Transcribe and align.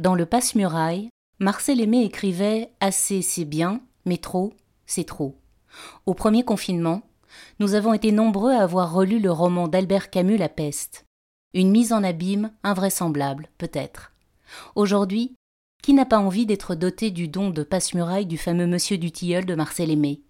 Dans 0.00 0.14
le 0.14 0.24
Passe-Muraille, 0.24 1.10
Marcel 1.40 1.78
Aimé 1.78 2.04
écrivait 2.04 2.72
Assez, 2.80 3.20
c'est 3.20 3.44
bien, 3.44 3.82
mais 4.06 4.16
trop, 4.16 4.54
c'est 4.86 5.04
trop. 5.04 5.36
Au 6.06 6.14
premier 6.14 6.42
confinement, 6.42 7.02
nous 7.58 7.74
avons 7.74 7.92
été 7.92 8.10
nombreux 8.10 8.50
à 8.50 8.62
avoir 8.62 8.94
relu 8.94 9.18
le 9.18 9.30
roman 9.30 9.68
d'Albert 9.68 10.08
Camus 10.08 10.38
La 10.38 10.48
peste. 10.48 11.04
Une 11.52 11.70
mise 11.70 11.92
en 11.92 12.02
abîme 12.02 12.50
invraisemblable, 12.62 13.50
peut-être. 13.58 14.14
Aujourd'hui, 14.74 15.34
qui 15.82 15.92
n'a 15.92 16.06
pas 16.06 16.18
envie 16.18 16.46
d'être 16.46 16.74
doté 16.74 17.10
du 17.10 17.28
don 17.28 17.50
de 17.50 17.62
passe-muraille 17.62 18.24
du 18.24 18.38
fameux 18.38 18.66
monsieur 18.66 18.96
du 18.96 19.12
tilleul 19.12 19.44
de 19.44 19.54
Marcel 19.54 19.90
Aimé? 19.90 20.22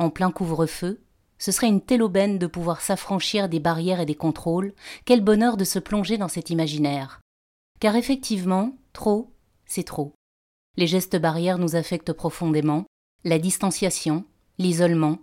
En 0.00 0.10
plein 0.10 0.32
couvre-feu, 0.32 1.00
ce 1.38 1.52
serait 1.52 1.68
une 1.68 1.80
telle 1.80 2.02
aubaine 2.02 2.40
de 2.40 2.48
pouvoir 2.48 2.80
s'affranchir 2.80 3.48
des 3.48 3.60
barrières 3.60 4.00
et 4.00 4.06
des 4.06 4.16
contrôles, 4.16 4.74
quel 5.04 5.20
bonheur 5.20 5.56
de 5.56 5.64
se 5.64 5.78
plonger 5.78 6.18
dans 6.18 6.26
cet 6.26 6.50
imaginaire. 6.50 7.20
Car 7.78 7.94
effectivement, 7.94 8.72
trop, 8.92 9.32
c'est 9.66 9.84
trop. 9.84 10.14
Les 10.76 10.86
gestes 10.86 11.16
barrières 11.16 11.58
nous 11.58 11.76
affectent 11.76 12.12
profondément, 12.12 12.84
la 13.24 13.38
distanciation, 13.38 14.24
l'isolement. 14.58 15.18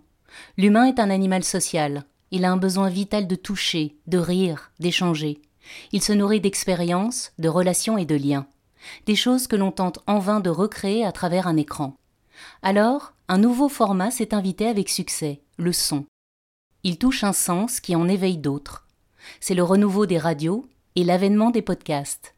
L'humain 0.56 0.84
est 0.84 1.00
un 1.00 1.10
animal 1.10 1.44
social, 1.44 2.04
il 2.30 2.44
a 2.44 2.52
un 2.52 2.56
besoin 2.56 2.88
vital 2.88 3.26
de 3.26 3.34
toucher, 3.34 3.96
de 4.06 4.18
rire, 4.18 4.70
d'échanger. 4.78 5.42
Il 5.92 6.02
se 6.02 6.12
nourrit 6.12 6.40
d'expériences, 6.40 7.32
de 7.38 7.48
relations 7.48 7.98
et 7.98 8.06
de 8.06 8.14
liens 8.14 8.46
des 9.06 9.16
choses 9.16 9.46
que 9.46 9.56
l'on 9.56 9.72
tente 9.72 10.00
en 10.06 10.18
vain 10.18 10.40
de 10.40 10.50
recréer 10.50 11.04
à 11.04 11.12
travers 11.12 11.46
un 11.46 11.56
écran. 11.56 11.94
Alors, 12.62 13.12
un 13.28 13.38
nouveau 13.38 13.68
format 13.68 14.10
s'est 14.10 14.34
invité 14.34 14.66
avec 14.66 14.88
succès, 14.88 15.42
le 15.56 15.72
son. 15.72 16.06
Il 16.82 16.98
touche 16.98 17.24
un 17.24 17.32
sens 17.32 17.80
qui 17.80 17.94
en 17.94 18.08
éveille 18.08 18.38
d'autres. 18.38 18.86
C'est 19.40 19.54
le 19.54 19.62
renouveau 19.62 20.06
des 20.06 20.18
radios 20.18 20.66
et 20.96 21.04
l'avènement 21.04 21.50
des 21.50 21.62
podcasts. 21.62 22.34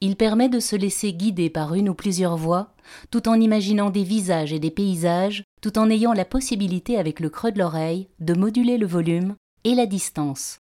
Il 0.00 0.16
permet 0.16 0.48
de 0.48 0.60
se 0.60 0.76
laisser 0.76 1.12
guider 1.12 1.50
par 1.50 1.74
une 1.74 1.88
ou 1.88 1.94
plusieurs 1.94 2.36
voix, 2.36 2.74
tout 3.10 3.28
en 3.28 3.40
imaginant 3.40 3.90
des 3.90 4.04
visages 4.04 4.52
et 4.52 4.58
des 4.58 4.70
paysages, 4.70 5.44
tout 5.60 5.78
en 5.78 5.90
ayant 5.90 6.12
la 6.12 6.24
possibilité 6.24 6.98
avec 6.98 7.20
le 7.20 7.30
creux 7.30 7.52
de 7.52 7.58
l'oreille 7.58 8.08
de 8.20 8.34
moduler 8.34 8.78
le 8.78 8.86
volume 8.86 9.34
et 9.64 9.74
la 9.74 9.86
distance. 9.86 10.58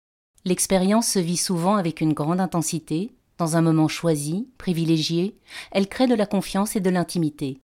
L'expérience 0.46 1.08
se 1.08 1.20
vit 1.20 1.38
souvent 1.38 1.76
avec 1.76 2.02
une 2.02 2.14
grande 2.14 2.40
intensité, 2.40 3.12
dans 3.38 3.56
un 3.56 3.62
moment 3.62 3.88
choisi, 3.88 4.50
privilégié, 4.58 5.38
elle 5.72 5.88
crée 5.88 6.08
de 6.08 6.16
la 6.16 6.26
confiance 6.26 6.76
et 6.76 6.82
de 6.82 6.90
l'intimité. 6.90 7.62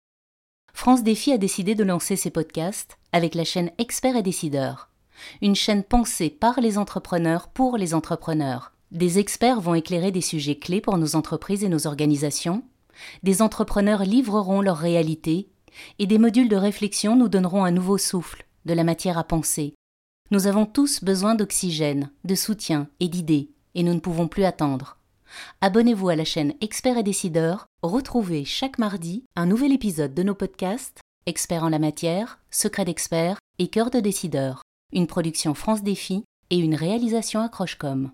France 0.72 1.02
Défi 1.02 1.32
a 1.32 1.38
décidé 1.38 1.74
de 1.74 1.84
lancer 1.84 2.16
ses 2.16 2.30
podcasts 2.30 2.98
avec 3.12 3.34
la 3.34 3.44
chaîne 3.44 3.70
Experts 3.78 4.16
et 4.16 4.22
Décideurs. 4.22 4.90
Une 5.40 5.54
chaîne 5.54 5.84
pensée 5.84 6.30
par 6.30 6.60
les 6.60 6.78
entrepreneurs 6.78 7.48
pour 7.48 7.76
les 7.76 7.94
entrepreneurs. 7.94 8.73
Des 8.94 9.18
experts 9.18 9.60
vont 9.60 9.74
éclairer 9.74 10.12
des 10.12 10.20
sujets 10.20 10.54
clés 10.54 10.80
pour 10.80 10.98
nos 10.98 11.16
entreprises 11.16 11.64
et 11.64 11.68
nos 11.68 11.88
organisations. 11.88 12.62
Des 13.24 13.42
entrepreneurs 13.42 14.04
livreront 14.04 14.60
leur 14.60 14.78
réalité 14.78 15.48
et 15.98 16.06
des 16.06 16.18
modules 16.18 16.48
de 16.48 16.54
réflexion 16.54 17.16
nous 17.16 17.28
donneront 17.28 17.64
un 17.64 17.72
nouveau 17.72 17.98
souffle, 17.98 18.46
de 18.66 18.72
la 18.72 18.84
matière 18.84 19.18
à 19.18 19.24
penser. 19.24 19.74
Nous 20.30 20.46
avons 20.46 20.64
tous 20.64 21.02
besoin 21.02 21.34
d'oxygène, 21.34 22.12
de 22.22 22.36
soutien 22.36 22.86
et 23.00 23.08
d'idées, 23.08 23.50
et 23.74 23.82
nous 23.82 23.94
ne 23.94 23.98
pouvons 23.98 24.28
plus 24.28 24.44
attendre. 24.44 24.96
Abonnez-vous 25.60 26.10
à 26.10 26.14
la 26.14 26.24
chaîne 26.24 26.54
Experts 26.60 26.98
et 26.98 27.02
Décideurs. 27.02 27.66
Retrouvez 27.82 28.44
chaque 28.44 28.78
mardi 28.78 29.24
un 29.34 29.46
nouvel 29.46 29.72
épisode 29.72 30.14
de 30.14 30.22
nos 30.22 30.36
podcasts 30.36 31.00
Experts 31.26 31.64
en 31.64 31.68
la 31.68 31.80
matière, 31.80 32.38
Secrets 32.52 32.84
d'experts 32.84 33.38
et 33.58 33.66
Cœur 33.66 33.90
de 33.90 33.98
décideurs. 33.98 34.62
Une 34.92 35.08
production 35.08 35.54
France 35.54 35.82
Défi 35.82 36.22
et 36.50 36.58
une 36.58 36.76
réalisation 36.76 37.40
Accroche-Com. 37.40 38.12